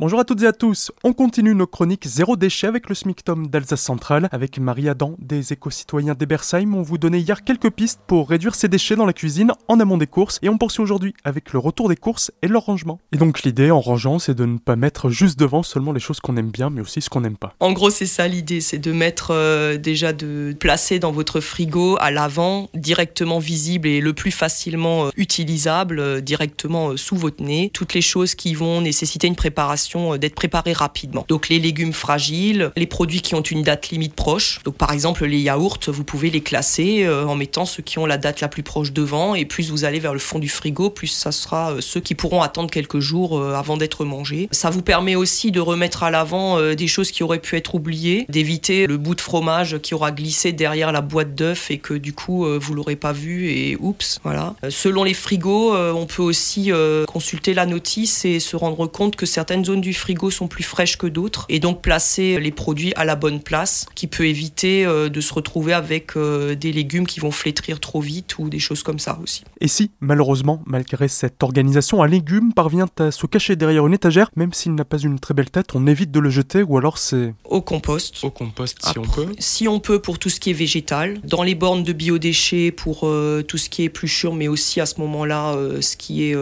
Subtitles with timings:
[0.00, 0.90] Bonjour à toutes et à tous.
[1.04, 4.30] On continue nos chroniques zéro déchet avec le SMICTOM d'Alsace Centrale.
[4.32, 8.68] Avec Marie Adam des éco-citoyens d'Ebersheim, on vous donnait hier quelques pistes pour réduire ces
[8.68, 10.38] déchets dans la cuisine en amont des courses.
[10.40, 12.98] Et on poursuit aujourd'hui avec le retour des courses et leur rangement.
[13.12, 16.18] Et donc l'idée en rangeant, c'est de ne pas mettre juste devant seulement les choses
[16.18, 17.54] qu'on aime bien, mais aussi ce qu'on n'aime pas.
[17.60, 21.98] En gros, c'est ça l'idée, c'est de mettre euh, déjà de placer dans votre frigo
[22.00, 27.70] à l'avant, directement visible et le plus facilement euh, utilisable, euh, directement sous votre nez,
[27.74, 31.24] toutes les choses qui vont nécessiter une préparation, euh, d'être préparées rapidement.
[31.28, 34.60] Donc les légumes fragiles, les produits qui ont une date limite proche.
[34.64, 38.06] Donc par exemple les yaourts, vous pouvez les classer euh, en mettant ceux qui ont
[38.06, 40.90] la date la plus proche devant et plus vous allez vers le fond du frigo,
[40.90, 44.48] plus ça sera euh, ceux qui pourront attendre quelques jours avant d'être mangés.
[44.50, 48.26] Ça vous permet aussi de remettre à l'avant des choses qui auraient pu être oubliées,
[48.28, 52.12] d'éviter le bout de fromage qui aura glissé derrière la boîte d'œufs et que du
[52.12, 54.54] coup vous l'aurez pas vu et oups, voilà.
[54.68, 56.70] Selon les frigos, on peut aussi
[57.06, 60.96] consulter la notice et se rendre compte que certaines zones du frigo sont plus fraîches
[60.96, 65.08] que d'autres et donc placer les produits à la bonne place qui peut éviter euh,
[65.08, 68.82] de se retrouver avec euh, des légumes qui vont flétrir trop vite ou des choses
[68.82, 69.44] comme ça aussi.
[69.60, 74.30] Et si, malheureusement, malgré cette organisation, un légume parvient à se cacher derrière une étagère,
[74.36, 76.98] même s'il n'a pas une très belle tête, on évite de le jeter ou alors
[76.98, 77.34] c'est...
[77.44, 78.22] Au compost.
[78.22, 79.26] Au compost si on peut.
[79.38, 81.20] Si on peut pour tout ce qui est végétal.
[81.24, 84.86] Dans les bornes de biodéchets pour euh, tout ce qui est épluchure, mais aussi à
[84.86, 86.36] ce moment-là ce qui est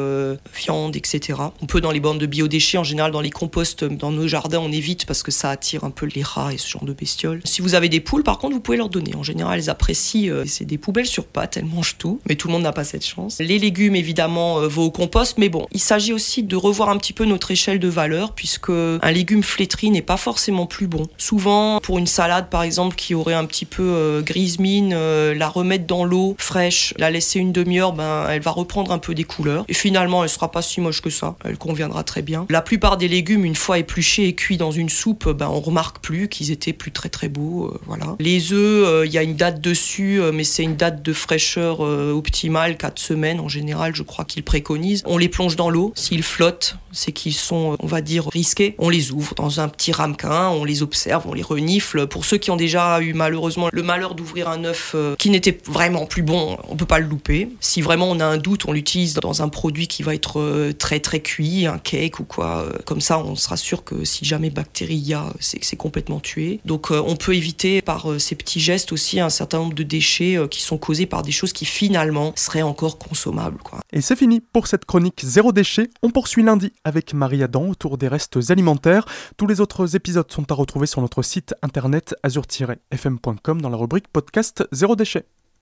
[0.54, 1.40] viande, etc.
[1.62, 4.60] On peut dans les bornes de biodéchets, en général dans les composts, dans nos jardins,
[4.60, 7.40] on évite parce que ça attire un peu les rats et ce genre de bestioles.
[7.44, 9.14] Si vous avez des poules, par contre, vous pouvez leur donner.
[9.14, 10.32] En général, elles apprécient.
[10.32, 12.84] Euh, c'est des poubelles sur pattes, elles mangent tout, mais tout le monde n'a pas
[12.84, 13.38] cette chance.
[13.38, 16.96] Les légumes, évidemment, euh, vont au compost, mais bon, il s'agit aussi de revoir un
[16.96, 21.06] petit peu notre échelle de valeur, puisque un légume flétri n'est pas forcément plus bon.
[21.16, 25.48] Souvent, pour une salade, par exemple, qui aurait un petit peu euh, grise mine, la
[25.48, 29.24] remettre dans l'eau fraîche, la laisser une demi-heure, ben, elle va reprendre un peu des
[29.24, 29.64] couleurs.
[29.68, 31.36] Et finalement, elle sera pas si moche que ça.
[31.44, 32.46] Elle conviendra très bien.
[32.48, 36.00] La plupart des légumes, une fois épluchés et cuits dans une soupe, ben, on remarque
[36.00, 37.66] plus qu'ils étaient plus très très beaux.
[37.66, 38.16] Euh, voilà.
[38.18, 41.12] Les œufs, euh, il y a une date dessus, euh, mais c'est une date de
[41.12, 45.02] fraîcheur optimale, 4 semaines en général, je crois qu'ils préconisent.
[45.06, 45.92] On les plonge dans l'eau.
[45.94, 48.74] S'ils flottent, c'est qu'ils sont, on va dire, risqués.
[48.78, 52.06] On les ouvre dans un petit ramequin, on les observe, on les renifle.
[52.06, 56.06] Pour ceux qui ont déjà eu malheureusement le malheur d'ouvrir un œuf qui n'était vraiment
[56.06, 57.48] plus bon, on peut pas le louper.
[57.60, 61.00] Si vraiment on a un doute, on l'utilise dans un produit qui va être très
[61.00, 62.64] très cuit, un cake ou quoi.
[62.68, 66.60] Euh, comme ça, on sera sûr que si jamais bactérie y a, c'est complètement tué.
[66.66, 69.82] Donc euh, on peut éviter par euh, ces petits gestes aussi un certain nombre de
[69.82, 73.58] déchets qui sont causés par des choses qui finalement seraient encore consommables.
[73.92, 75.90] Et c'est fini pour cette chronique zéro déchet.
[76.02, 79.06] On poursuit lundi avec Marie Adam autour des restes alimentaires.
[79.36, 84.08] Tous les autres épisodes sont à retrouver sur notre site internet azur-fm.com dans la rubrique
[84.08, 85.24] podcast zéro déchet.